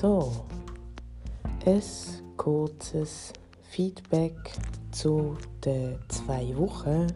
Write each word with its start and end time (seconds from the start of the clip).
So, 0.00 0.30
ein 1.66 1.82
kurzes 2.36 3.32
Feedback 3.62 4.36
zu 4.92 5.36
den 5.64 5.98
zwei 6.06 6.56
Wochen, 6.56 7.08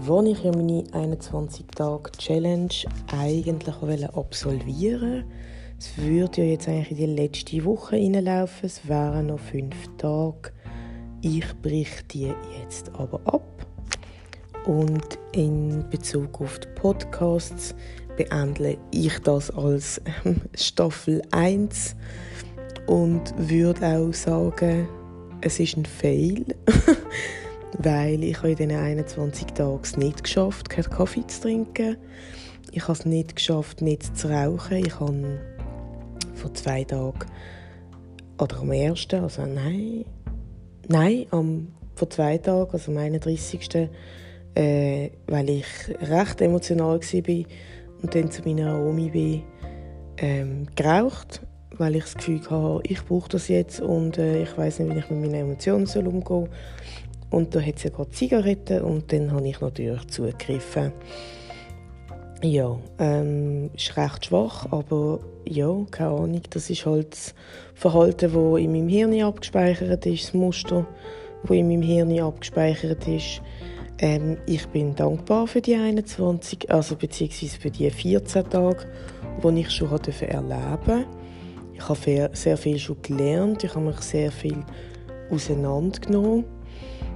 wo 0.00 0.22
ich 0.22 0.44
ja 0.44 0.54
meine 0.54 0.84
21 0.92 1.64
Tage 1.74 2.10
Challenge 2.18 2.74
eigentlich 3.10 4.06
absolvieren 4.10 5.24
wollte. 5.24 5.24
Es 5.78 5.96
würde 5.96 6.42
ja 6.42 6.48
jetzt 6.50 6.68
eigentlich 6.68 6.90
in 6.90 6.96
die 6.96 7.22
letzte 7.22 7.64
Woche 7.64 7.96
hineinlaufen. 7.96 8.66
Es 8.66 8.86
wären 8.86 9.28
noch 9.28 9.40
fünf 9.40 9.74
Tage. 9.96 10.52
Ich 11.22 11.46
breche 11.62 12.04
die 12.04 12.34
jetzt 12.60 12.94
aber 12.96 13.22
ab. 13.24 13.66
Und 14.66 15.18
in 15.32 15.88
Bezug 15.88 16.42
auf 16.42 16.58
die 16.58 16.68
Podcasts 16.74 17.74
beende 18.16 18.78
ich 18.90 19.18
das 19.20 19.50
als 19.50 20.00
ähm, 20.24 20.40
Staffel 20.54 21.22
1 21.30 21.96
und 22.86 23.34
würde 23.36 23.86
auch 23.86 24.12
sagen, 24.12 24.88
es 25.40 25.60
ist 25.60 25.76
ein 25.76 25.84
Fail, 25.84 26.44
weil 27.78 28.22
ich 28.22 28.42
in 28.42 28.56
diesen 28.56 28.70
21 28.72 29.46
Tagen 29.48 29.80
nicht 29.96 30.24
geschafft, 30.24 30.70
keinen 30.70 30.90
Kaffee 30.90 31.26
zu 31.26 31.42
trinken. 31.42 31.96
Ich 32.72 32.82
habe 32.82 32.92
es 32.92 33.04
nicht 33.04 33.36
geschafft, 33.36 33.82
nicht 33.82 34.16
zu 34.16 34.28
rauchen. 34.28 34.78
Ich 34.78 34.98
habe 34.98 35.40
vor 36.34 36.54
zwei 36.54 36.84
Tagen 36.84 37.26
oder 38.38 38.58
am 38.58 38.72
ersten, 38.72 39.22
also 39.22 39.46
nein, 39.46 40.04
nein, 40.88 41.26
am, 41.30 41.68
vor 41.94 42.10
zwei 42.10 42.38
Tagen, 42.38 42.72
also 42.72 42.90
am 42.90 42.98
31. 42.98 43.88
Äh, 44.56 45.10
weil 45.26 45.50
ich 45.50 45.66
recht 46.00 46.40
emotional 46.40 47.00
war, 47.00 47.44
und 48.04 48.14
dann 48.14 48.30
zu 48.30 48.42
meiner 48.42 48.78
Omi 48.78 49.08
bin, 49.08 49.42
ähm, 50.18 50.66
geraucht, 50.76 51.40
weil 51.78 51.96
ich 51.96 52.02
das 52.02 52.14
Gefühl 52.16 52.42
hatte, 52.50 52.80
ich 52.86 53.02
brauche 53.02 53.30
das 53.30 53.48
jetzt 53.48 53.80
und 53.80 54.18
äh, 54.18 54.42
ich 54.42 54.58
weiß 54.58 54.80
nicht, 54.80 54.94
wie 54.94 54.98
ich 54.98 55.10
mit 55.10 55.20
meinen 55.22 55.34
Emotionen 55.34 55.86
soll 55.86 56.06
umgehen 56.06 56.22
soll. 56.26 56.48
Und 57.30 57.54
da 57.54 57.62
hat 57.62 57.78
sie 57.78 57.90
gerade 57.90 58.10
Zigaretten 58.10 58.82
und 58.82 59.10
dann 59.10 59.32
habe 59.32 59.48
ich 59.48 59.58
natürlich 59.58 60.06
zugegriffen. 60.08 60.92
Ja, 62.42 62.78
ähm, 62.98 63.70
ist 63.74 63.96
recht 63.96 64.26
schwach, 64.26 64.70
aber 64.70 65.20
ja, 65.48 65.74
keine 65.90 66.10
Ahnung, 66.10 66.42
das 66.50 66.68
ist 66.68 66.84
halt 66.84 67.12
das 67.12 67.34
Verhalten, 67.74 68.30
das 68.30 68.60
in 68.60 68.72
meinem 68.72 68.88
Hirn 68.88 69.18
abgespeichert 69.22 70.04
ist, 70.04 70.26
das 70.26 70.34
Muster, 70.34 70.86
das 71.40 71.50
in 71.56 71.68
meinem 71.68 71.80
Hirn 71.80 72.20
abgespeichert 72.20 73.08
ist. 73.08 73.40
Ähm, 74.04 74.36
ich 74.44 74.66
bin 74.68 74.94
dankbar 74.94 75.46
für 75.46 75.62
die 75.62 75.76
21, 75.76 76.70
also 76.70 76.94
beziehungsweise 76.94 77.58
für 77.58 77.70
die 77.70 77.88
14 77.88 78.50
Tage, 78.50 78.86
die 79.42 79.60
ich 79.60 79.70
schon 79.70 79.90
erleben 79.92 80.50
durfte. 80.50 81.06
Ich 81.72 81.88
habe 81.88 82.30
sehr 82.34 82.56
viel 82.58 82.78
schon 82.78 83.00
gelernt, 83.00 83.64
ich 83.64 83.74
habe 83.74 83.86
mich 83.86 84.00
sehr 84.00 84.30
viel 84.30 84.62
auseinandergenommen. 85.30 86.44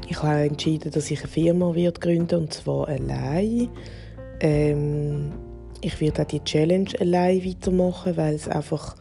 Ich 0.08 0.22
habe 0.22 0.46
entschieden, 0.46 0.90
dass 0.90 1.10
ich 1.10 1.18
eine 1.18 1.28
Firma 1.28 1.74
wird 1.74 2.00
gründen 2.00 2.40
und 2.40 2.54
zwar 2.54 2.88
allein. 2.88 3.68
Ähm, 4.40 5.32
ich 5.82 6.00
werde 6.00 6.22
auch 6.22 6.26
die 6.26 6.42
Challenge 6.42 6.88
allein 7.00 7.44
weitermachen, 7.44 8.16
weil 8.16 8.34
es 8.34 8.48
einfach 8.48 8.96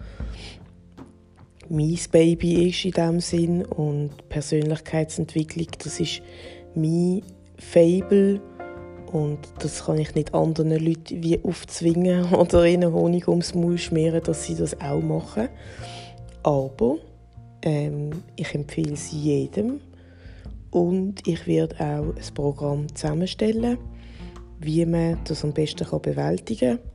mein 1.70 1.98
Baby 2.12 2.68
ist 2.68 2.84
in 2.84 2.92
dem 2.92 3.22
Sinn 3.22 3.64
und 3.64 4.28
Persönlichkeitsentwicklung, 4.28 5.68
das 5.82 6.02
ist 6.02 6.22
mein 6.76 7.24
Fable 7.58 8.42
und 9.12 9.40
das 9.60 9.86
kann 9.86 9.98
ich 10.00 10.16
nicht 10.16 10.34
anderen 10.34 10.72
Leuten 10.72 11.24
wie 11.24 11.44
aufzwingen 11.44 12.34
oder 12.34 12.66
ihnen 12.66 12.94
Honig 12.94 13.28
ums 13.28 13.56
Maul 13.56 13.78
schmieren, 13.78 14.22
dass 14.24 14.46
sie 14.46 14.56
das 14.56 14.80
auch 14.82 15.02
machen. 15.02 15.50
Aber 16.44 16.98
ähm, 17.62 18.12
ich 18.36 18.54
empfehle 18.54 18.94
es 18.94 19.12
jedem 19.12 19.82
und 20.72 21.28
ich 21.28 21.48
werde 21.48 21.76
auch 21.80 22.16
ein 22.16 22.34
Programm 22.34 22.94
zusammenstellen, 22.94 23.78
wie 24.60 24.86
man 24.86 25.20
das 25.24 25.44
am 25.44 25.54
besten 25.54 25.88
kann 25.88 26.02
bewältigen 26.02 26.78
kann, 26.78 26.90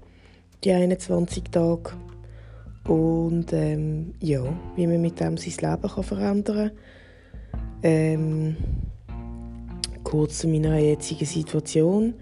die 0.65 0.73
21 0.73 1.44
Tage. 1.44 1.93
Und 2.89 3.53
ähm, 3.53 4.15
ja, 4.21 4.43
wie 4.77 4.87
man 4.87 5.00
mit 5.00 5.21
dem 5.21 5.37
sein 5.37 5.71
Leben 5.71 5.89
kann 5.89 6.05
verändern 6.05 6.71
kann. 6.71 6.79
Ähm, 7.84 8.56
kurz 10.12 10.41
zu 10.41 10.49
meiner 10.49 10.77
jetzigen 10.77 11.25
Situation. 11.25 12.12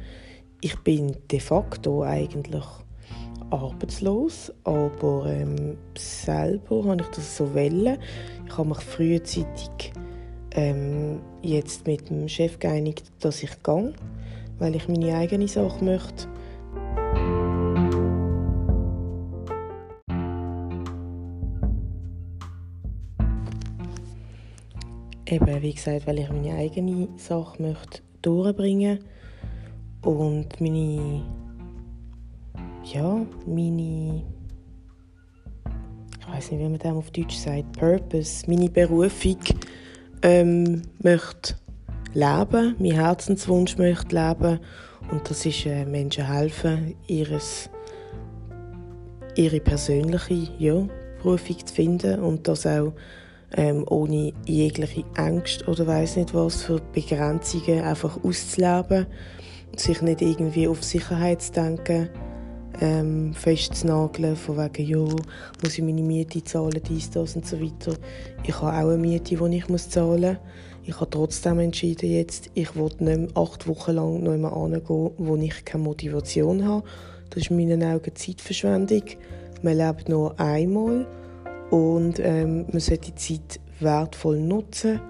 Ich 0.61 0.78
bin 0.84 1.17
de 1.28 1.41
facto 1.41 2.05
eigentlich 2.05 2.65
arbeitslos, 3.51 4.53
aber 4.62 5.27
ähm, 5.27 5.77
selber 5.99 6.84
habe 6.84 7.03
ich 7.03 7.09
das 7.09 7.37
so 7.37 7.53
wollen. 7.53 7.99
Ich 8.47 8.56
habe 8.56 8.69
mich 8.69 8.78
frühzeitig 8.78 9.93
ähm, 10.53 11.19
jetzt 11.43 11.89
mit 11.89 12.09
dem 12.11 12.28
Chef 12.28 12.61
geeinigt, 12.61 13.11
dass 13.19 13.43
ich 13.43 13.61
gehe, 13.65 13.93
weil 14.61 14.77
ich 14.77 14.87
meine 14.87 15.17
eigene 15.17 15.49
Sache 15.49 15.84
möchte. 15.84 16.28
Eben, 25.31 25.63
wie 25.63 25.73
gesagt, 25.73 26.09
weil 26.09 26.19
ich 26.19 26.29
meine 26.29 26.57
eigene 26.57 27.07
Sache 27.17 27.63
möchte 27.63 28.01
durchbringen 28.21 28.99
und 30.03 30.61
meine, 30.61 31.23
ja, 32.93 33.25
meine, 33.47 34.25
ich 36.19 36.29
weiß 36.29 36.51
nicht, 36.51 36.61
wie 36.61 36.69
man 36.69 36.79
das 36.79 36.93
auf 36.93 37.13
Deutsch 37.13 37.37
sagt, 37.37 37.79
Purpose, 37.79 38.51
meine 38.51 38.69
Berufung 38.69 39.39
ähm, 40.23 40.83
möchte 41.01 41.55
leben, 42.13 42.75
mein 42.81 42.91
Herzenswunsch 42.91 43.79
möchte 43.79 44.17
leben 44.17 44.59
und 45.13 45.31
das 45.31 45.47
ist 45.47 45.65
äh, 45.65 45.85
Menschen 45.85 46.27
helfen, 46.27 46.97
ihres, 47.07 47.71
ihre 49.37 49.61
persönliche 49.61 50.49
ja, 50.59 50.89
Berufung 51.23 51.65
zu 51.65 51.73
finden 51.73 52.19
und 52.19 52.49
das 52.49 52.67
auch 52.67 52.95
ähm, 53.56 53.84
ohne 53.88 54.33
jegliche 54.47 55.05
Angst 55.16 55.66
oder 55.66 55.87
weiß 55.87 56.16
nicht 56.16 56.34
was 56.34 56.62
für 56.62 56.81
Begrenzungen 56.93 57.83
einfach 57.83 58.22
auszuleben, 58.22 59.06
sich 59.77 60.03
nicht 60.03 60.22
irgendwie 60.22 60.69
auf 60.69 60.83
Sicherheit 60.84 61.43
zu 61.43 61.53
denken, 61.53 62.09
ähm, 62.81 63.34
festzunageln, 63.34 64.37
von 64.37 64.56
wegen, 64.56 64.89
ja, 64.89 65.16
muss 65.62 65.77
ich 65.77 65.84
meine 65.84 66.03
Miete 66.03 66.43
zahlen, 66.43 66.81
dies, 66.89 67.10
das 67.10 67.37
und 67.37 67.47
so 67.47 67.60
weiter. 67.60 67.94
Ich 68.44 68.55
habe 68.60 68.72
auch 68.72 68.91
eine 68.91 68.99
Miete, 68.99 69.37
die 69.37 69.56
ich 69.56 69.69
muss 69.69 69.89
zahlen 69.89 70.21
muss. 70.21 70.37
Ich 70.84 70.97
habe 70.97 71.10
trotzdem 71.10 71.60
entschieden, 71.60 72.10
jetzt, 72.10 72.50
ich 72.55 72.75
will 72.75 72.91
nicht 73.00 73.00
mehr 73.00 73.28
acht 73.34 73.69
Wochen 73.69 73.93
lang 73.93 74.22
noch 74.22 74.33
einmal 74.33 74.71
hingehen, 74.71 75.10
wo 75.19 75.37
ich 75.37 75.65
keine 75.65 75.84
Motivation 75.84 76.66
habe. 76.66 76.84
Das 77.28 77.43
ist 77.43 77.50
in 77.50 77.56
meinen 77.59 77.84
Augen 77.84 78.15
Zeitverschwendung. 78.15 79.03
Man 79.62 79.77
lebt 79.77 80.09
nur 80.09 80.39
einmal 80.41 81.06
und 81.71 82.19
ähm, 82.21 82.67
man 82.71 82.81
sollte 82.81 83.13
die 83.13 83.15
Zeit 83.15 83.61
wertvoll 83.79 84.39
nutzen 84.39 85.01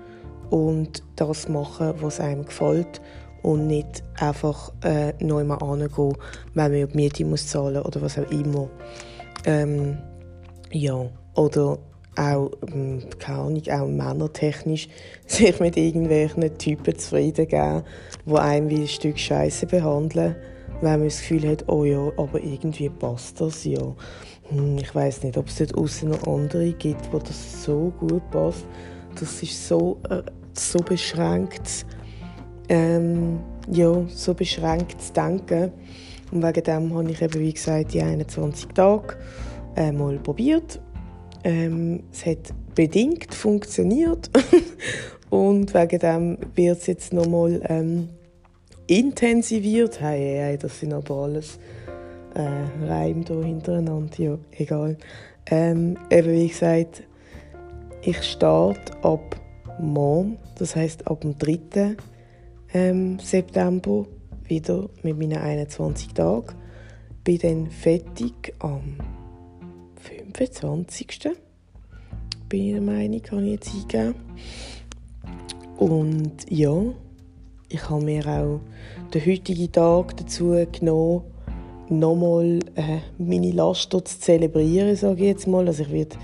und 0.51 1.03
das 1.17 1.49
machen, 1.49 1.95
was 2.01 2.21
einem 2.21 2.45
gefällt 2.45 3.01
und 3.43 3.67
nicht 3.67 4.03
einfach 4.19 4.73
äh, 4.85 5.13
neu 5.25 5.45
mal 5.45 5.57
angehen, 5.57 6.17
wenn 6.55 6.73
man 6.73 6.73
die 6.73 6.97
Miete 6.97 7.25
muss 7.25 7.49
zahlen 7.49 7.83
oder 7.83 8.03
was 8.03 8.19
auch 8.19 8.31
immer. 8.31 8.69
Ähm, 9.47 9.99
ja, 10.71 11.09
oder 11.35 11.79
auch, 12.17 12.51
ähm, 12.73 13.03
keine 13.19 13.39
Ahnung, 13.39 13.63
auch 13.71 13.87
männertechnisch 13.87 14.89
sich 15.27 15.59
mit 15.61 15.77
irgendwelchen 15.77 16.59
Typen 16.59 16.99
zufrieden 16.99 17.49
geben, 17.49 17.83
die 18.27 18.35
einem 18.35 18.69
wie 18.69 18.83
ein 18.83 18.89
Stück 18.89 19.19
Scheiße 19.19 19.67
behandeln, 19.67 20.37
wenn 20.81 20.99
man 20.99 21.05
das 21.05 21.21
Gefühl 21.21 21.49
hat, 21.49 21.69
oh 21.69 21.85
ja, 21.85 22.11
aber 22.17 22.43
irgendwie 22.43 22.89
passt 22.89 23.41
das 23.41 23.65
ja. 23.65 23.95
Hm, 24.51 24.79
ich 24.79 24.95
weiß 24.95 25.23
nicht, 25.23 25.37
ob 25.37 25.49
es 25.49 25.57
dort 25.57 25.75
außen 25.77 26.09
noch 26.09 26.27
andere 26.27 26.73
gibt, 26.73 27.13
wo 27.13 27.19
das 27.19 27.63
so 27.63 27.93
gut 27.99 28.29
passt. 28.31 28.65
Das 29.19 29.43
ist 29.43 29.69
so, 29.69 29.99
äh, 30.09 30.23
so 30.53 30.79
beschränkt, 30.81 31.87
ähm, 32.69 33.41
ja, 33.71 34.05
so 34.09 34.35
beschränkt 34.35 35.01
zu 35.01 35.13
denken. 35.13 35.73
Und 36.33 36.43
wegen 36.43 36.65
dem 36.65 36.95
habe 36.95 37.11
ich 37.11 37.23
eben, 37.23 37.41
wie 37.41 37.53
gesagt, 37.53 37.95
die 37.95 38.03
21 38.03 38.69
Tage 38.69 39.17
äh, 39.77 39.93
mal 39.93 40.19
probiert. 40.19 40.81
Ähm, 41.43 42.05
es 42.13 42.27
hat 42.27 42.53
bedingt 42.75 43.35
funktioniert. 43.35 44.31
Und 45.31 45.75
wegen 45.75 45.99
dem 45.99 46.39
wird 46.55 46.79
es 46.79 46.87
jetzt 46.87 47.13
nochmal 47.13 47.63
ähm, 47.69 48.09
intensiviert. 48.87 50.01
Hey, 50.01 50.37
hey, 50.39 50.59
das 50.59 50.81
sind 50.81 50.93
aber 50.93 51.15
alles 51.15 51.59
äh, 52.35 52.87
Reim 52.87 53.25
hier 53.27 53.45
hintereinander, 53.45 54.23
ja, 54.23 54.39
egal. 54.53 54.97
Ähm, 55.47 55.97
eben 56.11 56.33
wie 56.33 56.49
gesagt, 56.49 57.03
ich 58.03 58.23
starte 58.23 58.93
ab 59.03 59.41
morgen, 59.81 60.39
das 60.59 60.77
heißt 60.77 61.07
ab 61.07 61.23
dem 61.23 61.37
3. 61.39 61.97
Ähm, 62.73 63.19
September 63.19 64.07
wieder 64.45 64.89
mit 65.03 65.19
meinen 65.19 65.39
21 65.39 66.15
Tagen. 66.15 66.55
Bin 67.25 67.39
dann 67.39 67.67
fertig 67.71 68.55
am 68.61 68.97
25. 70.03 71.31
bin 72.49 72.67
ich 72.67 72.73
der 72.73 72.81
Meinung, 72.81 73.23
kann 73.23 73.45
ich 73.45 73.53
jetzt 73.53 73.75
eingeben. 73.75 74.15
Und 75.79 76.51
ja, 76.51 76.75
ich 77.69 77.89
habe 77.89 78.05
mir 78.05 78.27
auch 78.27 78.61
den 79.15 79.27
heutigen 79.27 79.73
Tag 79.73 80.17
dazu 80.17 80.57
genommen, 80.73 81.23
nochmal 81.91 82.61
äh, 82.77 82.99
meine 83.19 83.51
Last 83.51 83.91
zu 83.91 84.01
zelebrieren, 84.01 84.97
sage 84.97 85.23
ich 85.23 85.29
jetzt 85.29 85.47
mal. 85.47 85.67
Also 85.67 85.83
ich 85.83 85.93
werde 85.93 86.17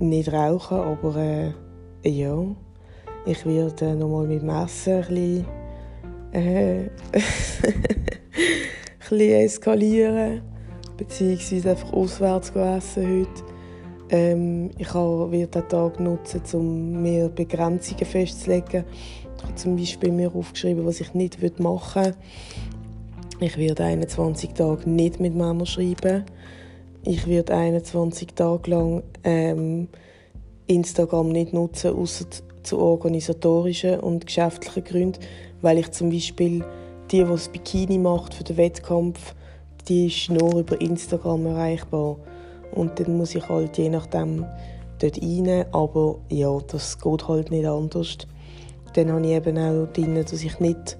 nicht 0.00 0.32
rauchen, 0.32 0.78
aber 0.78 1.16
äh, 1.16 1.52
ja, 2.08 2.44
ich 3.26 3.44
werde 3.44 3.86
äh, 3.86 3.94
nochmal 3.94 4.26
mit 4.26 4.42
dem 4.42 4.50
Essen 4.50 4.94
ein 4.94 5.00
bisschen, 5.02 5.46
äh, 6.32 6.78
ein 6.82 6.90
bisschen 8.98 9.20
eskalieren, 9.20 10.42
beziehungsweise 10.96 11.70
einfach 11.70 11.92
auswärts 11.92 12.50
essen 12.50 13.20
heute. 13.20 13.54
Ähm, 14.10 14.70
ich 14.78 14.94
werde 14.94 15.46
den 15.46 15.68
Tag 15.68 15.98
nutzen, 15.98 16.42
um 16.52 17.02
mir 17.02 17.28
Begrenzungen 17.28 18.04
festzulegen. 18.04 18.84
Ich 19.36 19.42
habe 19.42 19.54
zum 19.56 19.76
Beispiel 19.76 20.12
mir 20.12 20.34
aufgeschrieben, 20.34 20.86
was 20.86 21.00
ich 21.00 21.14
nicht 21.14 21.38
machen 21.58 22.04
will. 22.04 22.14
Ich 23.44 23.58
werde 23.58 23.84
21 23.84 24.54
Tage 24.54 24.88
nicht 24.88 25.20
mit 25.20 25.34
Männern 25.34 25.66
schreiben. 25.66 26.24
Ich 27.04 27.26
werde 27.26 27.54
21 27.54 28.28
Tage 28.34 28.70
lang 28.70 29.02
ähm, 29.22 29.88
Instagram 30.66 31.28
nicht 31.28 31.52
nutzen, 31.52 31.94
außer 31.94 32.24
zu 32.62 32.78
organisatorischen 32.78 34.00
und 34.00 34.26
geschäftlichen 34.26 34.84
Gründen, 34.84 35.20
weil 35.60 35.76
ich 35.76 35.90
zum 35.90 36.08
Beispiel 36.08 36.64
die, 37.10 37.18
die 37.18 37.24
das 37.24 37.50
Bikini 37.50 37.98
macht 37.98 38.32
für 38.32 38.44
den 38.44 38.56
Wettkampf, 38.56 39.34
die 39.88 40.06
ist 40.06 40.30
nur 40.30 40.60
über 40.60 40.80
Instagram 40.80 41.44
erreichbar. 41.44 42.16
Und 42.74 42.98
dann 42.98 43.18
muss 43.18 43.34
ich 43.34 43.46
halt 43.46 43.76
je 43.76 43.90
nachdem 43.90 44.46
dort 45.00 45.20
rein. 45.20 45.66
Aber 45.70 46.16
ja, 46.30 46.58
das 46.68 46.98
geht 46.98 47.28
halt 47.28 47.50
nicht 47.50 47.66
anders. 47.66 48.16
Dann 48.94 49.12
habe 49.12 49.26
ich 49.26 49.32
eben 49.32 49.58
auch 49.58 49.92
drin, 49.92 50.14
dass 50.14 50.32
ich 50.32 50.60
nicht 50.60 50.96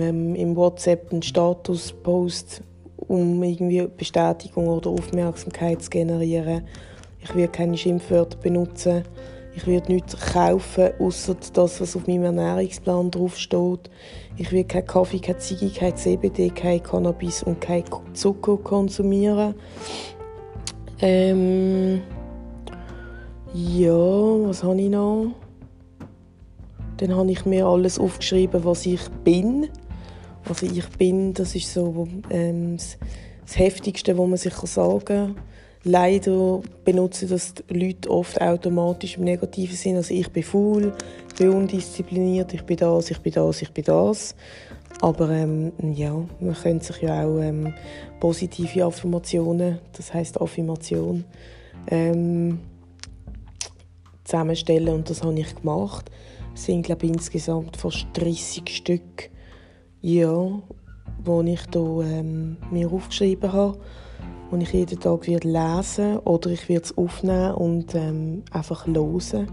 ähm, 0.00 0.34
im 0.34 0.56
WhatsApp 0.56 1.12
einen 1.12 1.22
Status 1.22 1.92
post, 1.92 2.62
um 2.96 3.42
irgendwie 3.42 3.86
Bestätigung 3.96 4.68
oder 4.68 4.90
Aufmerksamkeit 4.90 5.82
zu 5.82 5.90
generieren. 5.90 6.66
Ich 7.20 7.34
werde 7.34 7.52
keine 7.52 7.76
Schimpfwörter 7.76 8.38
benutzen. 8.38 9.02
Ich 9.56 9.66
werde 9.66 9.90
nichts 9.90 10.14
kaufen, 10.32 10.90
außer 10.98 11.34
das, 11.54 11.80
was 11.80 11.96
auf 11.96 12.06
meinem 12.06 12.24
Ernährungsplan 12.24 13.10
draufsteht. 13.10 13.90
Ich 14.36 14.52
werde 14.52 14.68
keinen 14.68 14.86
Kaffee, 14.86 15.18
keine 15.18 15.38
Ziege, 15.38 15.70
kein 15.70 15.96
CBD, 15.96 16.50
kein 16.50 16.82
Cannabis 16.82 17.42
und 17.42 17.60
kein 17.60 17.84
Zucker 18.12 18.58
konsumieren. 18.58 19.54
Ähm, 21.00 22.02
ja, 23.54 23.94
was 23.94 24.62
habe 24.62 24.80
ich 24.80 24.90
noch? 24.90 25.32
Dann 26.98 27.16
habe 27.16 27.30
ich 27.30 27.46
mir 27.46 27.66
alles 27.66 27.98
aufgeschrieben, 27.98 28.64
was 28.64 28.84
ich 28.84 29.00
bin. 29.24 29.68
Also 30.48 30.66
ich 30.66 30.88
bin, 30.90 31.34
das 31.34 31.54
ist 31.54 31.72
so 31.72 32.06
ähm, 32.30 32.76
das, 32.76 32.98
das 33.44 33.58
Heftigste, 33.58 34.16
was 34.16 34.28
man 34.28 34.36
sich 34.36 34.54
sagen 34.54 35.04
kann. 35.04 35.36
Leider 35.82 36.62
benutzen 36.84 37.28
das 37.28 37.54
die 37.54 37.74
Leute 37.74 38.10
oft 38.10 38.40
automatisch 38.40 39.16
im 39.18 39.24
negativen 39.24 39.76
Sinn. 39.76 39.96
Also 39.96 40.14
ich 40.14 40.28
bin 40.30 40.42
faul, 40.42 40.92
ich 41.28 41.34
bin 41.36 41.50
undiszipliniert, 41.50 42.52
ich 42.54 42.62
bin 42.62 42.76
das, 42.76 43.10
ich 43.10 43.18
bin 43.18 43.32
das, 43.32 43.62
ich 43.62 43.70
bin 43.70 43.84
das. 43.84 44.34
Aber 45.00 45.30
ähm, 45.30 45.72
ja, 45.94 46.12
man 46.40 46.54
könnte 46.54 46.86
sich 46.86 47.02
ja 47.02 47.24
auch 47.24 47.38
ähm, 47.38 47.72
positive 48.18 48.84
Affirmationen, 48.84 49.78
das 49.92 50.12
heißt 50.12 50.40
Affirmation, 50.40 51.24
ähm, 51.88 52.58
zusammenstellen 54.24 54.94
und 54.94 55.10
das 55.10 55.22
habe 55.22 55.38
ich 55.38 55.54
gemacht. 55.54 56.10
Es 56.54 56.64
sind 56.64 56.82
glaube 56.82 57.06
ich, 57.06 57.12
insgesamt 57.12 57.76
fast 57.76 58.06
30 58.14 58.68
Stück, 58.68 59.30
ja, 60.06 60.62
die 61.24 61.50
ich 61.50 61.66
da, 61.66 61.80
ähm, 61.80 62.56
mir 62.70 62.90
aufgeschrieben 62.90 63.52
habe 63.52 63.78
und 64.50 64.60
ich 64.60 64.72
jeden 64.72 65.00
Tag 65.00 65.26
werde 65.26 65.48
lesen 65.48 66.18
oder 66.18 66.50
ich 66.50 66.68
werde 66.68 66.84
es 66.84 66.96
aufnehmen 66.96 67.54
und 67.54 67.94
ähm, 67.94 68.42
einfach 68.52 68.86
hören. 68.86 69.50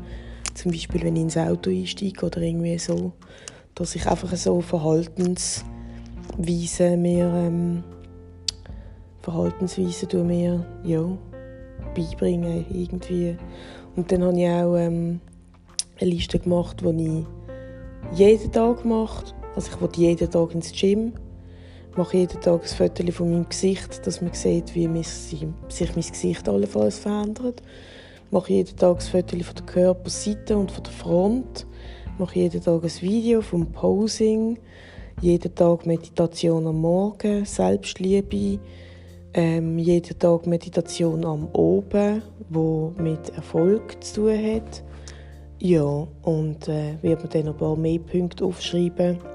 Zum 0.54 0.72
Beispiel, 0.72 1.04
wenn 1.04 1.16
ich 1.16 1.24
ins 1.24 1.38
Auto 1.38 1.72
einsteige 1.72 2.26
oder 2.26 2.42
irgendwie 2.42 2.78
so 2.78 3.14
dass 3.76 3.96
ich 3.96 4.08
einfach 4.08 4.36
so 4.36 4.62
Verhaltensweisen 4.62 7.02
mir 7.02 7.26
ähm, 7.26 7.84
Verhaltensweisen 9.22 10.28
mir 10.28 10.66
ja, 10.84 11.04
beibringen 11.96 12.66
irgendwie. 12.72 13.38
Und 13.96 14.12
dann 14.12 14.24
habe 14.24 14.40
ich 14.40 14.50
auch 14.50 14.76
ähm, 14.76 15.20
eine 16.00 16.10
Liste 16.10 16.40
gemacht, 16.40 16.82
die 16.82 17.26
ich 18.12 18.18
jeden 18.18 18.52
Tag 18.52 18.86
mache. 18.86 19.34
Also 19.56 19.72
ich 19.72 19.82
will 19.82 19.90
jeden 19.96 20.32
Tag 20.32 20.56
ins 20.56 20.72
Gym, 20.72 21.14
mache 21.96 22.18
jeden 22.18 22.42
Tag 22.42 22.62
ein 22.64 22.68
Foto 22.68 23.12
von 23.12 23.32
meinem 23.32 23.50
Gesicht, 23.50 24.06
dass 24.06 24.22
man 24.22 24.34
sieht, 24.34 24.74
wie 24.74 24.90
sich 25.04 25.46
mein 25.96 26.04
Gesicht 26.04 26.50
allenfalls 26.50 27.00
verändert. 27.00 27.62
Ich 28.26 28.32
mache 28.32 28.54
jeden 28.54 28.76
Tag 28.76 28.98
ein 28.98 29.02
Foto 29.02 29.38
von 29.44 29.56
der 29.56 29.66
Körperseite 29.66 30.58
und 30.58 30.72
von 30.72 30.84
der 30.84 30.94
Front 30.94 31.68
mache 32.18 32.40
jeden 32.40 32.64
Tag 32.64 32.84
ein 32.84 33.02
Video 33.02 33.42
vom 33.42 33.72
Posing, 33.72 34.58
jeden 35.22 35.54
Tag 35.54 35.86
Meditation 35.86 36.66
am 36.66 36.82
Morgen, 36.82 37.46
Selbstliebe, 37.46 38.60
ähm, 39.36 39.78
jeden 39.78 40.18
Tag 40.18 40.48
Meditation 40.48 41.24
am 41.26 41.48
Oben, 41.54 42.24
wo 42.50 42.94
mit 42.98 43.30
Erfolg 43.36 44.04
zu 44.04 44.22
tun 44.22 44.38
hat. 44.38 44.84
Ja, 45.60 46.08
und 46.24 46.68
äh, 46.68 46.96
wird 47.02 47.20
man 47.20 47.30
dann 47.30 47.48
ein 47.54 47.58
paar 47.58 47.76
mehr 47.76 48.00
Punkte 48.00 48.46
aufschreiben. 48.46 49.33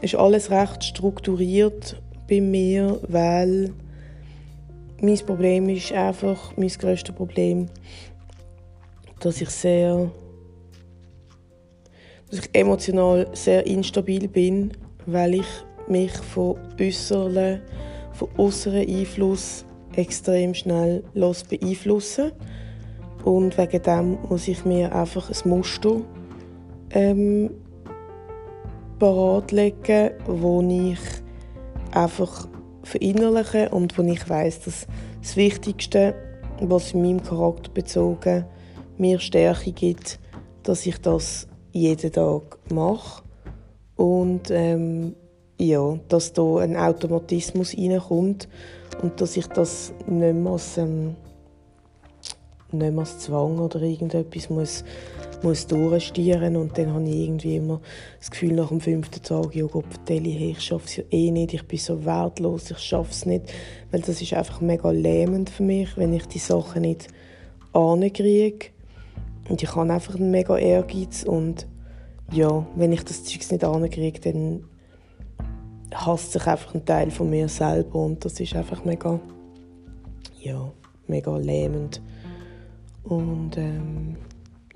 Ist 0.00 0.14
alles 0.14 0.50
recht 0.50 0.84
strukturiert 0.84 2.00
bei 2.28 2.40
mir, 2.40 3.00
weil 3.08 3.72
mein 5.00 5.18
Problem 5.18 5.68
ist 5.68 5.92
einfach, 5.92 6.56
mein 6.56 6.68
grösstes 6.68 7.14
Problem, 7.14 7.66
dass 9.20 9.40
ich 9.40 9.50
sehr 9.50 10.10
dass 12.28 12.40
ich 12.40 12.50
emotional 12.54 13.28
sehr 13.32 13.66
instabil 13.66 14.28
bin, 14.28 14.72
weil 15.06 15.34
ich 15.34 15.46
mich 15.88 16.12
von 16.12 16.56
äußeren, 16.80 17.60
von 18.12 18.28
äußeren 18.36 18.88
Einfluss 18.88 19.64
extrem 19.94 20.52
schnell 20.54 21.04
los 21.14 21.44
beeinflussen 21.44 22.32
und 23.24 23.56
wegen 23.56 23.82
dem 23.82 24.18
muss 24.28 24.48
ich 24.48 24.64
mir 24.64 24.94
einfach 24.94 25.30
ein 25.30 25.48
Muster 25.48 26.00
ähm, 26.90 27.50
parat 28.98 29.52
legen, 29.52 30.10
wo 30.26 30.62
ich 30.62 30.98
einfach 31.92 32.48
verinnerliche 32.82 33.70
und 33.70 33.96
wo 33.98 34.02
ich 34.02 34.28
weiß, 34.28 34.60
dass 34.60 34.86
das 35.20 35.36
Wichtigste, 35.36 36.14
was 36.60 36.92
in 36.92 37.02
meinem 37.02 37.22
Charakter 37.22 37.70
bezogen 37.70 38.44
mir 38.98 39.18
Stärke 39.18 39.72
gibt, 39.72 40.18
dass 40.62 40.86
ich 40.86 40.98
das 40.98 41.48
jeden 41.72 42.12
Tag 42.12 42.58
mache. 42.70 43.22
Und 43.96 44.50
ähm, 44.50 45.14
ja, 45.58 45.98
dass 46.08 46.32
da 46.32 46.58
ein 46.58 46.76
Automatismus 46.76 47.76
reinkommt 47.76 48.48
und 49.02 49.20
dass 49.20 49.36
ich 49.36 49.46
das 49.48 49.92
nicht 50.06 50.34
mehr 50.34 50.52
als, 50.52 50.76
ähm, 50.76 51.16
nicht 52.72 52.92
mehr 52.92 52.98
als 52.98 53.18
Zwang 53.20 53.58
oder 53.58 53.80
irgendetwas 53.80 54.50
muss, 54.50 54.84
muss 55.42 55.66
durchstieren 55.66 56.56
und 56.56 56.76
dann 56.78 56.92
habe 56.92 57.04
ich 57.04 57.14
irgendwie 57.14 57.56
immer 57.56 57.80
das 58.18 58.30
Gefühl 58.30 58.54
nach 58.54 58.68
dem 58.68 58.80
fünften 58.80 59.22
Tag, 59.22 59.54
ja 59.54 59.66
Gott, 59.66 59.84
ich, 60.08 60.60
schaffe 60.60 60.84
es 60.86 60.96
ja 60.96 61.04
eh 61.10 61.30
nicht, 61.30 61.54
ich 61.54 61.62
bin 61.64 61.78
so 61.78 62.04
wertlos, 62.04 62.70
ich 62.70 62.78
schaffe 62.78 63.10
es 63.10 63.26
nicht, 63.26 63.52
weil 63.90 64.00
das 64.00 64.20
ist 64.20 64.32
einfach 64.32 64.60
mega 64.60 64.90
lähmend 64.90 65.50
für 65.50 65.62
mich, 65.62 65.96
wenn 65.96 66.12
ich 66.12 66.26
die 66.26 66.38
Sachen 66.38 66.82
nicht 66.82 67.08
ankriege 67.72 68.70
und 69.48 69.62
ich 69.62 69.74
habe 69.74 69.92
einfach 69.92 70.14
einen 70.14 70.30
mega 70.30 70.56
Ehrgeiz 70.56 71.22
und 71.22 71.66
ja, 72.32 72.66
wenn 72.74 72.92
ich 72.92 73.04
das 73.04 73.24
Zeug 73.24 73.50
nicht 73.50 73.64
ankriege, 73.64 74.20
dann 74.20 74.64
hasst 75.94 76.32
sich 76.32 76.46
einfach 76.46 76.74
ein 76.74 76.84
Teil 76.84 77.10
von 77.10 77.30
mir 77.30 77.48
selber 77.48 78.00
und 78.00 78.24
das 78.24 78.40
ist 78.40 78.54
einfach 78.54 78.84
mega, 78.84 79.20
ja, 80.40 80.72
mega 81.06 81.36
lähmend. 81.36 82.02
Und 83.04 83.56
ähm, 83.56 84.16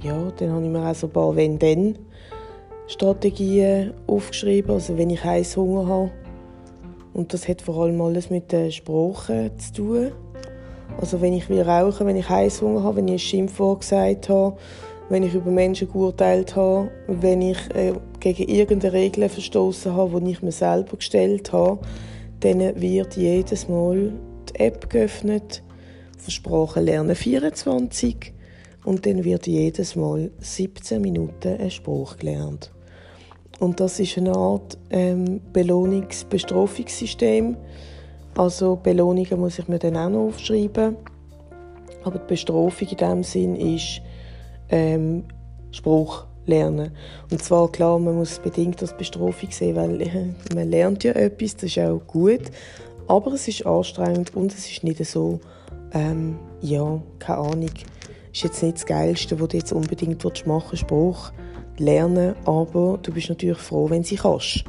ja, 0.03 0.31
dann 0.37 0.53
habe 0.53 0.65
ich 0.65 0.71
mir 0.71 0.89
auch 0.89 0.95
so 0.95 1.07
ein 1.07 1.13
paar 1.13 1.37
Wenn-Dann-Strategien 1.37 3.93
aufgeschrieben, 4.07 4.73
also 4.73 4.97
wenn 4.97 5.11
ich 5.11 5.23
Heißhunger 5.23 5.87
habe. 5.87 6.11
Und 7.13 7.35
das 7.35 7.47
hat 7.49 7.61
vor 7.63 7.83
allem 7.83 8.01
alles 8.01 8.31
mit 8.31 8.53
der 8.53 8.71
Sprache 8.71 9.51
zu 9.59 9.73
tun. 9.73 10.13
Also 11.01 11.21
wenn 11.21 11.35
ich 11.35 11.49
will 11.49 11.63
rauchen, 11.63 12.07
wenn 12.07 12.17
ich 12.17 12.29
Heißhunger 12.29 12.83
habe, 12.83 12.97
wenn 12.97 13.07
ich 13.09 13.15
ein 13.15 13.19
Schimpfwort 13.19 13.81
gesagt 13.81 14.29
habe, 14.29 14.57
wenn 15.09 15.23
ich 15.25 15.35
über 15.35 15.51
Menschen 15.51 15.91
geurteilt 15.91 16.55
habe, 16.57 16.91
wenn 17.09 17.43
ich 17.43 17.59
äh, 17.75 17.95
gegen 18.21 18.49
irgendeine 18.49 18.93
Regel 18.93 19.29
verstoßen 19.29 19.93
habe, 19.95 20.21
die 20.21 20.33
ich 20.33 20.43
mir 20.43 20.53
selber 20.53 20.97
gestellt 20.97 21.53
habe, 21.53 21.81
dann 22.41 22.61
wird 22.81 23.17
jedes 23.17 23.69
Mal 23.69 24.13
die 24.49 24.61
App 24.61 24.89
geöffnet, 24.89 25.63
Versprochen 26.17 26.85
lernen 26.85 27.17
24 27.17 28.35
und 28.85 29.07
dann 29.07 29.25
wird 29.25 29.47
jedes 29.47 29.97
Mal 29.97 30.31
17 30.41 31.01
Minuten 31.01 31.61
ein 31.61 31.71
Spruch 31.71 32.17
gelernt. 32.17 32.73
Und 33.59 33.81
das 33.81 34.01
ist 34.01 34.17
eine 34.17 34.35
Art 34.35 34.79
ähm, 34.91 35.41
Belohnungs-Bestrafungssystem. 35.53 37.57
Also 38.37 38.77
Belohnungen 38.77 39.39
muss 39.39 39.59
ich 39.59 39.69
mir 39.69 39.79
dann 39.79 39.99
auch 39.99 40.09
noch 40.09 40.29
aufschreiben. 40.29 40.97
Aber 42.03 42.19
die 42.19 42.27
Bestrafung 42.27 42.89
in 42.89 42.97
diesem 42.97 43.23
Sinn 43.23 43.57
ist 43.57 44.01
ähm, 44.71 45.25
Spruch 45.73 46.25
lernen. 46.47 46.93
Und 47.31 47.43
zwar, 47.43 47.71
klar, 47.71 47.99
man 47.99 48.17
muss 48.17 48.39
bedingt 48.39 48.81
als 48.81 48.97
Bestrafung 48.97 49.51
sehen, 49.51 49.77
weil 49.77 50.01
äh, 50.01 50.29
man 50.55 50.71
lernt 50.71 51.05
ja 51.05 51.13
etwas, 51.13 51.57
das 51.57 51.65
ist 51.65 51.79
auch 51.79 52.01
gut. 52.07 52.51
Aber 53.09 53.33
es 53.33 53.47
ist 53.47 53.67
anstrengend 53.67 54.35
und 54.35 54.53
es 54.53 54.71
ist 54.71 54.85
nicht 54.85 55.05
so, 55.05 55.39
ähm, 55.93 56.39
ja, 56.63 57.03
keine 57.19 57.39
Ahnung, 57.39 57.71
ist 58.33 58.43
jetzt 58.45 58.63
nicht 58.63 58.77
das 58.77 58.87
Geilste, 58.87 59.41
was 59.41 59.49
du 59.49 59.57
jetzt 59.57 59.73
unbedingt 59.73 60.25
machen 60.47 60.71
willst, 60.71 60.83
Spruch 60.83 61.33
lernen, 61.79 62.35
aber 62.45 62.99
du 63.03 63.13
bist 63.13 63.29
natürlich 63.29 63.59
froh, 63.59 63.89
wenn 63.91 64.05
sie 64.05 64.17
kannst. 64.17 64.65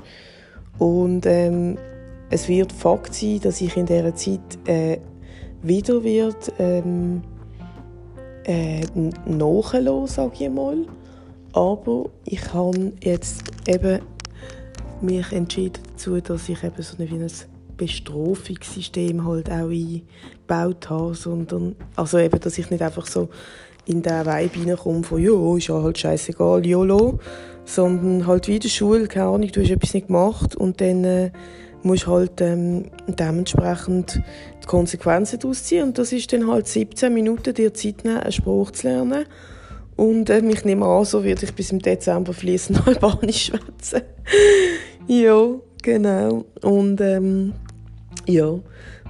Und 0.77 1.25
ähm, 1.25 1.77
es 2.29 2.47
wird 2.47 2.71
Fakt 2.71 3.13
sein, 3.13 3.39
dass 3.41 3.61
ich 3.61 3.75
in 3.75 3.85
dieser 3.85 4.15
Zeit 4.15 4.39
äh, 4.65 4.97
wieder 5.61 6.03
wird 6.03 6.53
ähm, 6.57 7.21
äh, 8.45 8.81
nachlassen, 9.25 10.07
sage 10.07 10.45
ich 10.45 10.49
mal. 10.49 10.85
Aber 11.53 12.09
ich 12.25 12.53
habe 12.53 12.93
jetzt 13.03 13.43
eben 13.67 13.99
mich 15.01 15.31
entschieden 15.31 15.83
dazu, 15.91 16.21
dass 16.21 16.47
ich 16.47 16.63
eben 16.63 16.81
so 16.81 16.95
ein, 16.97 17.09
wie 17.09 17.15
ein 17.15 17.29
Bestrafungssystem 17.81 19.25
halt 19.25 19.49
auch 19.49 19.69
eingebaut 19.69 20.89
habe, 20.89 21.15
sondern 21.15 21.75
also 21.95 22.19
eben, 22.19 22.39
dass 22.39 22.57
ich 22.57 22.69
nicht 22.69 22.83
einfach 22.83 23.07
so 23.07 23.29
in 23.85 24.03
den 24.03 24.25
Vibe 24.25 24.59
hineinkomme 24.59 25.03
von 25.03 25.19
«Jo, 25.19 25.57
ist 25.57 25.67
ja 25.67 25.81
halt 25.81 25.97
scheißegal, 25.97 26.63
YOLO», 26.65 27.19
sondern 27.65 28.27
halt 28.27 28.47
wie 28.47 28.55
in 28.55 28.59
der 28.61 28.69
Schule, 28.69 29.07
keine 29.07 29.27
Ahnung, 29.27 29.51
du 29.51 29.61
hast 29.61 29.71
etwas 29.71 29.95
nicht 29.95 30.07
gemacht 30.07 30.55
und 30.55 30.79
dann 30.79 31.03
äh, 31.03 31.31
musst 31.81 32.05
halt 32.05 32.39
ähm, 32.41 32.91
dementsprechend 33.07 34.21
die 34.61 34.67
Konsequenzen 34.67 35.39
daraus 35.39 35.63
ziehen 35.63 35.83
und 35.85 35.97
das 35.97 36.11
ist 36.11 36.31
dann 36.31 36.47
halt 36.47 36.67
17 36.67 37.11
Minuten 37.11 37.55
dir 37.55 37.73
Zeit 37.73 38.03
nehmen, 38.03 38.19
einen 38.19 38.31
Spruch 38.31 38.71
zu 38.71 38.87
lernen 38.87 39.25
und 39.95 40.29
äh, 40.29 40.39
ich 40.47 40.65
nehme 40.65 40.85
an, 40.85 41.05
so 41.05 41.23
werde 41.23 41.45
ich 41.45 41.53
bis 41.55 41.71
im 41.71 41.79
Dezember 41.79 42.33
fließend 42.33 42.87
Albanisch 42.87 43.45
schwätzen. 43.45 44.01
ja, 45.07 45.55
genau. 45.81 46.45
Und 46.61 47.01
ähm, 47.01 47.53
ja, 48.27 48.59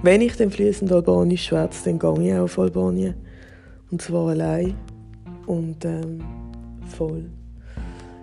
wenn 0.02 0.20
ich 0.20 0.36
dann 0.36 0.50
fließend 0.50 0.90
Albanisch 0.90 1.46
schwätze, 1.46 1.84
dann 1.84 1.98
gehe 1.98 2.28
ich 2.28 2.34
auch 2.34 2.44
auf 2.44 2.58
Albanien. 2.58 3.14
Und 3.90 4.02
zwar 4.02 4.30
allein. 4.30 4.74
Und 5.46 5.84
ähm, 5.84 6.24
voll. 6.86 7.30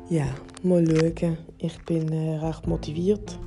Ja, 0.10 0.26
mal 0.64 0.86
schauen. 0.86 1.38
Ich 1.60 1.78
bin 1.86 2.12
äh, 2.12 2.38
recht 2.38 2.68
motiviert. 2.68 3.38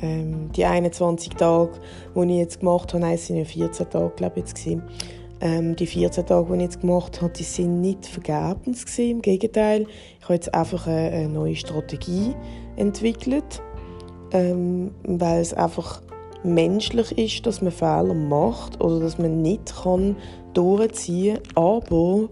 Ähm, 0.00 0.50
die 0.52 0.64
21 0.64 1.34
Tage, 1.34 1.72
die 2.14 2.22
ich 2.22 2.38
jetzt 2.38 2.60
gemacht 2.60 2.94
habe, 2.94 3.02
nein, 3.02 3.14
es 3.14 3.26
sind 3.26 3.36
ja 3.36 3.44
14 3.44 3.90
Tage, 3.90 4.14
glaube 4.16 4.40
ich, 4.40 4.48
jetzt 4.48 4.66
Ähm, 5.42 5.76
die 5.76 5.86
14 5.86 6.26
Tage, 6.26 6.46
die 6.48 6.54
ich 6.54 6.62
jetzt 6.62 6.80
gemacht 6.80 7.20
habe, 7.20 7.32
die 7.32 7.42
sind 7.42 7.80
nicht 7.80 8.06
vergebens 8.06 8.86
gewesen. 8.86 9.10
Im 9.10 9.22
Gegenteil, 9.22 9.86
ich 10.18 10.24
habe 10.24 10.34
jetzt 10.34 10.54
einfach 10.54 10.86
eine, 10.86 11.10
eine 11.10 11.28
neue 11.28 11.56
Strategie 11.56 12.34
entwickelt, 12.76 13.62
ähm, 14.32 14.92
weil 15.04 15.40
es 15.40 15.52
einfach 15.52 16.02
menschlich 16.42 17.16
ist, 17.18 17.46
dass 17.46 17.62
man 17.62 17.72
Fehler 17.72 18.14
macht 18.14 18.80
oder 18.80 19.00
dass 19.00 19.18
man 19.18 19.42
nicht 19.42 19.82
kann 19.82 20.16
durchziehen 20.54 21.38
kann. 21.54 21.62
Aber 21.62 22.28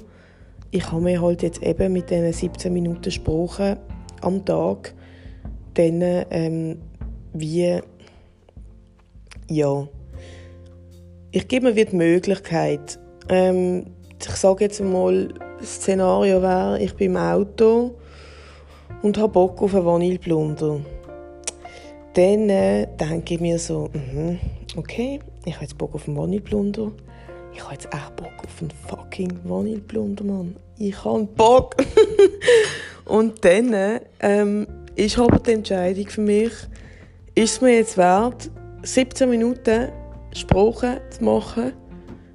ich 0.71 0.91
habe 0.91 1.03
mir 1.03 1.21
halt 1.21 1.43
jetzt 1.43 1.63
eben 1.63 1.93
mit 1.93 2.11
diesen 2.11 2.33
17 2.33 2.73
Minuten 2.73 3.03
gesprochen 3.03 3.77
am 4.21 4.45
Tag 4.45 4.95
dann 5.75 6.03
ähm, 6.31 6.79
wie 7.33 7.81
ja 9.49 9.89
ich 11.31 11.49
gebe 11.49 11.73
mir 11.73 11.85
die 11.85 11.97
Möglichkeit 11.97 12.99
ähm, 13.29 13.87
ich 14.21 14.37
sage 14.37 14.65
jetzt 14.65 14.83
mal 14.83 15.29
das 15.59 15.77
Szenario 15.77 16.43
wäre 16.43 16.81
ich 16.83 16.95
bin 16.95 17.13
im 17.13 17.17
Auto 17.17 17.95
und 19.03 19.17
habe 19.17 19.33
Bock 19.33 19.63
auf 19.63 19.75
einen 19.75 19.87
Vanilleblunder 19.87 20.81
dann 22.19 22.51
äh, 22.51 22.89
denke 22.99 23.35
ich 23.35 23.41
mir 23.41 23.61
so, 23.61 23.91
mhm, 23.93 24.41
okay, 24.77 25.21
ich 25.45 25.55
habe 25.55 25.65
jetzt 25.65 25.79
Bock 25.79 25.95
auf 25.95 26.09
einen 26.09 26.17
Vanilleblunder. 26.17 26.91
Ich 27.55 27.63
habe 27.63 27.75
jetzt 27.75 27.87
echt 27.95 28.17
Bock 28.17 28.33
auf 28.45 28.61
einen 28.61 28.73
fucking 28.89 29.39
Vanilleblunder, 29.45 30.25
Mann. 30.25 30.57
Ich 30.79 31.05
habe 31.05 31.23
Bock. 31.37 31.77
und 33.05 33.45
dann 33.45 34.01
ähm, 34.19 34.67
ist 34.97 35.17
aber 35.17 35.39
die 35.39 35.53
Entscheidung 35.53 36.09
für 36.09 36.21
mich, 36.21 36.51
ist 37.37 37.53
es 37.53 37.61
mir 37.61 37.77
jetzt 37.77 37.97
wert, 37.97 38.51
17 38.83 39.31
Minuten 39.31 39.89
Sprache 40.33 41.01
zu 41.11 41.23
machen, 41.23 41.73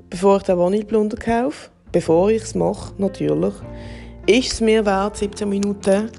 bevor 0.10 0.38
ich 0.38 0.44
den 0.44 0.60
Vanilleblunder 0.60 1.18
kaufe. 1.18 1.72
Bevor 1.92 2.32
ich 2.32 2.44
es 2.44 2.56
mache, 2.56 2.94
natürlich. 3.00 3.54
Ist 4.28 4.54
es 4.54 4.62
mir 4.62 4.86
wert, 4.86 5.18
17 5.18 5.50
Minuten 5.50 6.10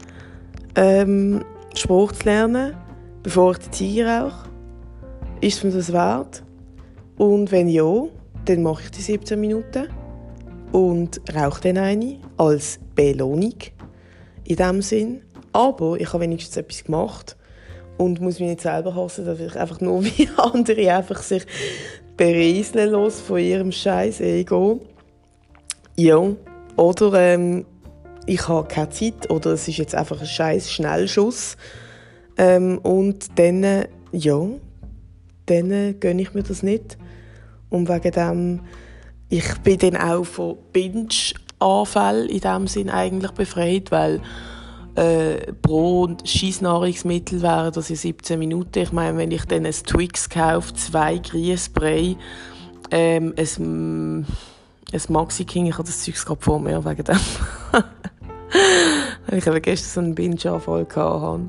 ähm, 0.76 1.42
Spruch 1.74 2.12
zu 2.12 2.26
lernen? 2.26 2.83
Bevor 3.24 3.52
ich 3.52 3.70
die 3.70 4.02
rauche? 4.02 4.48
Ist 5.40 5.64
mir 5.64 5.72
das 5.72 5.92
wert? 5.92 6.44
Und 7.16 7.50
wenn 7.50 7.68
ja, 7.68 8.04
dann 8.44 8.62
mache 8.62 8.84
ich 8.84 8.90
die 8.92 9.02
17 9.02 9.40
Minuten 9.40 9.88
und 10.70 11.20
rauche 11.34 11.60
dann 11.62 11.78
eine 11.78 12.18
als 12.36 12.78
Belohnung 12.94 13.54
in 14.44 14.56
dem 14.56 14.82
Sinn. 14.82 15.22
Aber 15.52 15.98
ich 15.98 16.12
habe 16.12 16.22
wenigstens 16.22 16.56
etwas 16.56 16.84
gemacht 16.84 17.36
und 17.96 18.20
muss 18.20 18.40
mich 18.40 18.48
nicht 18.48 18.60
selber 18.60 18.94
hassen, 18.94 19.24
dass 19.24 19.40
ich 19.40 19.56
einfach 19.56 19.80
nur 19.80 20.04
wie 20.04 20.28
andere 20.36 20.94
einfach 20.94 21.22
sich 21.22 21.46
berieseln 22.16 22.90
los 22.90 23.20
von 23.20 23.38
ihrem 23.38 23.72
scheiß 23.72 24.20
Ego. 24.20 24.80
Ja, 25.96 26.20
oder 26.76 27.14
ähm, 27.14 27.64
ich 28.26 28.48
habe 28.48 28.68
keine 28.68 28.90
Zeit 28.90 29.30
oder 29.30 29.52
es 29.52 29.66
ist 29.68 29.78
jetzt 29.78 29.94
einfach 29.94 30.20
ein 30.20 30.26
scheiß 30.26 30.70
Schnellschuss 30.72 31.56
ähm, 32.36 32.78
und 32.78 33.38
dann, 33.38 33.86
ja, 34.12 34.40
dann 35.46 36.00
gönne 36.00 36.22
ich 36.22 36.34
mir 36.34 36.42
das 36.42 36.62
nicht. 36.62 36.98
Und 37.70 37.88
wegen 37.88 38.12
dem, 38.12 38.60
ich 39.28 39.58
bin 39.58 39.78
dann 39.78 39.96
auch 39.96 40.24
von 40.24 40.56
Binge-Anfällen 40.72 42.28
in 42.28 42.40
dem 42.40 42.66
Sinn 42.66 42.90
eigentlich 42.90 43.32
befreit, 43.32 43.90
weil 43.90 44.20
äh, 44.94 45.52
pro 45.54 46.08
Scheissnahrungsmittel 46.24 47.42
wären 47.42 47.72
das 47.72 47.90
in 47.90 47.96
17 47.96 48.38
Minuten. 48.38 48.78
Ich 48.78 48.92
meine, 48.92 49.18
wenn 49.18 49.30
ich 49.30 49.44
dann 49.44 49.66
ein 49.66 49.72
Twix 49.72 50.28
kaufe, 50.28 50.72
zwei 50.74 51.18
Grießspray, 51.18 52.16
ähm, 52.90 53.34
ein, 53.36 54.26
ein 54.92 55.02
Maxi 55.08 55.44
King, 55.44 55.66
ich 55.66 55.74
habe 55.74 55.84
das 55.84 56.04
Zeug 56.04 56.14
gerade 56.24 56.40
vor 56.40 56.60
mir, 56.60 56.84
wegen 56.84 57.04
dem. 57.04 57.18
ich 59.36 59.46
habe 59.46 59.60
gestern 59.60 59.90
so 59.90 60.00
einen 60.00 60.14
Binge-Anfall 60.14 60.84
gehabt. 60.84 61.40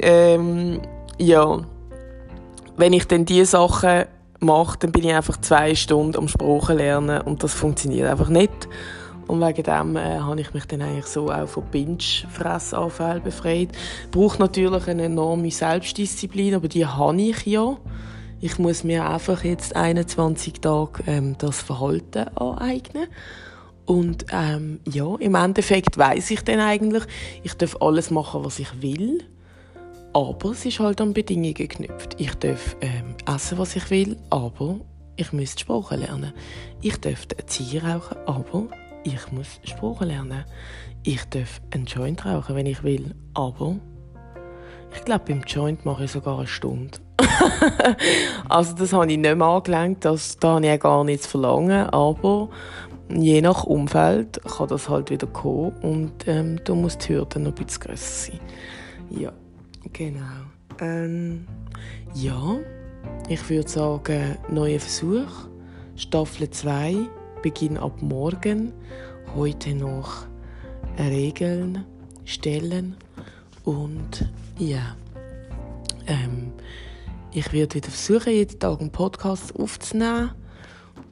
Ähm, 0.00 0.80
ja, 1.18 1.60
wenn 2.76 2.92
ich 2.92 3.06
dann 3.06 3.24
diese 3.24 3.46
Sachen 3.46 4.04
mache, 4.40 4.78
dann 4.78 4.92
bin 4.92 5.04
ich 5.04 5.14
einfach 5.14 5.40
zwei 5.40 5.74
Stunden 5.74 6.16
am 6.16 6.28
Sprachen 6.28 6.76
lernen 6.76 7.22
und 7.22 7.42
das 7.42 7.54
funktioniert 7.54 8.08
einfach 8.08 8.28
nicht. 8.28 8.68
Und 9.26 9.40
wegen 9.40 9.62
dem 9.62 9.96
äh, 9.96 10.20
habe 10.20 10.40
ich 10.40 10.54
mich 10.54 10.66
dann 10.66 10.82
eigentlich 10.82 11.06
so 11.06 11.32
auch 11.32 11.48
von 11.48 11.64
Binge-Fressanfällen 11.64 13.22
befreit. 13.22 13.70
Braucht 14.12 14.38
natürlich 14.38 14.86
eine 14.86 15.04
enorme 15.04 15.50
Selbstdisziplin, 15.50 16.54
aber 16.54 16.68
die 16.68 16.86
habe 16.86 17.20
ich 17.20 17.44
ja. 17.44 17.76
Ich 18.40 18.58
muss 18.58 18.84
mir 18.84 19.08
einfach 19.08 19.42
jetzt 19.42 19.74
21 19.74 20.60
Tage 20.60 21.02
ähm, 21.06 21.36
das 21.38 21.60
Verhalten 21.60 22.28
aneignen. 22.36 23.08
Und 23.84 24.26
ähm, 24.32 24.80
ja, 24.88 25.16
im 25.16 25.34
Endeffekt 25.34 25.96
weiß 25.96 26.30
ich 26.32 26.42
dann 26.42 26.60
eigentlich, 26.60 27.04
ich 27.42 27.54
darf 27.54 27.76
alles 27.80 28.10
machen, 28.10 28.44
was 28.44 28.58
ich 28.58 28.82
will. 28.82 29.24
Aber 30.16 30.52
es 30.52 30.64
ist 30.64 30.80
halt 30.80 31.02
an 31.02 31.12
Bedingungen 31.12 31.52
geknüpft. 31.52 32.18
Ich 32.18 32.34
darf 32.36 32.74
ähm, 32.80 33.16
essen, 33.26 33.58
was 33.58 33.76
ich 33.76 33.90
will, 33.90 34.16
aber 34.30 34.76
ich 35.16 35.30
muss 35.34 35.60
Sprache 35.60 35.96
lernen. 35.96 36.32
Ich 36.80 36.98
darf 36.98 37.26
ein 37.38 37.46
Ziel 37.46 37.80
rauchen, 37.80 38.16
aber 38.24 38.66
ich 39.04 39.30
muss 39.30 39.60
Sprache 39.64 40.06
lernen. 40.06 40.46
Ich 41.02 41.22
darf 41.26 41.60
einen 41.70 41.84
Joint 41.84 42.24
rauchen, 42.24 42.56
wenn 42.56 42.64
ich 42.64 42.82
will, 42.82 43.14
aber 43.34 43.76
ich 44.94 45.04
glaube, 45.04 45.24
beim 45.28 45.42
Joint 45.42 45.84
mache 45.84 46.04
ich 46.04 46.12
sogar 46.12 46.38
eine 46.38 46.46
Stunde. 46.46 46.98
also 48.48 48.74
das 48.74 48.94
habe 48.94 49.12
ich 49.12 49.18
nicht 49.18 49.36
mehr 49.36 49.46
angelenkt, 49.46 50.06
das, 50.06 50.38
da 50.38 50.54
habe 50.54 50.66
ich 50.66 50.80
gar 50.80 51.04
nichts 51.04 51.26
verlangen, 51.26 51.90
aber 51.90 52.48
je 53.14 53.42
nach 53.42 53.64
Umfeld 53.64 54.40
kann 54.44 54.68
das 54.68 54.88
halt 54.88 55.10
wieder 55.10 55.26
kommen 55.26 55.76
und 55.82 56.26
ähm, 56.26 56.58
da 56.64 56.74
muss 56.74 56.96
die 56.96 57.12
Hürde 57.12 57.38
noch 57.38 57.54
ein 57.54 57.66
bisschen 57.66 57.80
grösser 57.80 58.30
sein. 58.32 58.40
Ja. 59.10 59.30
Genau. 59.92 60.20
Ähm, 60.80 61.46
ja, 62.14 62.58
ich 63.28 63.48
würde 63.48 63.68
sagen, 63.68 64.36
neuer 64.50 64.80
Versuch. 64.80 65.48
Staffel 65.96 66.50
2 66.50 66.96
beginnt 67.42 67.78
ab 67.78 68.02
morgen. 68.02 68.72
heute 69.34 69.74
noch 69.74 70.26
Regeln 70.98 71.84
stellen 72.24 72.96
und 73.64 74.30
ja, 74.58 74.96
ähm, 76.06 76.52
ich 77.32 77.52
werde 77.52 77.74
wieder 77.74 77.90
versuchen, 77.90 78.32
jeden 78.32 78.58
Tag 78.58 78.80
einen 78.80 78.90
Podcast 78.90 79.54
aufzunehmen 79.58 80.30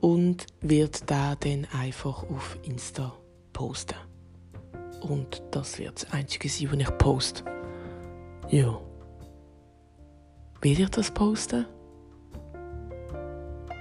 und 0.00 0.46
werde 0.60 0.98
da 1.06 1.34
dann 1.34 1.66
einfach 1.78 2.22
auf 2.30 2.56
Insta 2.62 3.12
posten. 3.52 3.96
Und 5.00 5.42
das 5.50 5.78
wird 5.78 6.02
das 6.02 6.12
Einzige 6.12 6.48
sein, 6.48 6.70
was 6.70 6.78
ich 6.78 6.98
poste. 6.98 7.53
Ja. 8.50 8.80
Will 10.60 10.80
ich 10.80 10.88
das 10.90 11.10
posten? 11.10 11.66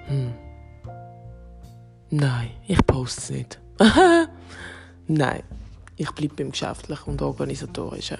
Hm. 0.08 0.34
Nein, 2.10 2.51
ich 2.67 2.86
poste 2.86 3.22
es 3.22 3.29
nicht. 3.29 3.62
Nein, 5.08 5.43
ich 5.96 6.12
bleibe 6.12 6.36
beim 6.36 6.51
Geschäftlichen 6.51 7.10
und 7.10 7.22
Organisatorischen. 7.22 8.20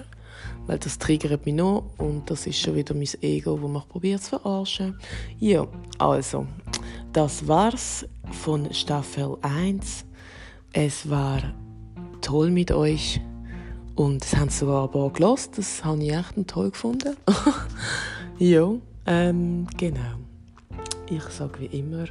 Weil 0.66 0.78
das 0.78 0.98
triggert 0.98 1.44
mich 1.46 1.54
noch 1.54 1.84
und 1.98 2.30
das 2.30 2.46
ist 2.46 2.58
schon 2.58 2.74
wieder 2.74 2.94
mein 2.94 3.08
Ego, 3.20 3.56
das 3.56 3.70
mich 3.70 3.88
probiert 3.88 4.22
zu 4.22 4.38
verarschen. 4.38 4.98
Ja, 5.38 5.66
also, 5.98 6.46
das 7.12 7.46
war's 7.46 8.06
von 8.32 8.72
Staffel 8.72 9.36
1. 9.42 10.04
Es 10.72 11.08
war 11.08 11.40
toll 12.20 12.50
mit 12.50 12.72
euch 12.72 13.20
und 13.94 14.24
es 14.24 14.36
haben 14.36 14.48
sogar 14.48 14.84
ein 14.84 14.90
paar 14.90 15.10
gelassen. 15.10 15.52
Das 15.56 15.84
habe 15.84 16.02
ich 16.02 16.12
echt 16.12 16.34
toll 16.46 16.70
gefunden. 16.70 17.16
ja, 18.38 18.72
ähm, 19.06 19.66
genau. 19.76 20.18
Ich 21.08 21.22
sage 21.24 21.60
wie 21.60 21.78
immer, 21.78 22.06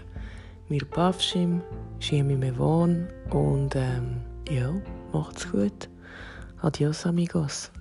mir 0.69 0.85
Bavschim, 0.85 1.61
Shimi 1.99 2.35
Mevon 2.35 3.07
und 3.31 3.75
ähm, 3.75 4.17
ja, 4.49 4.73
macht's 5.11 5.51
gut. 5.51 5.89
Adios 6.61 7.05
amigos. 7.05 7.71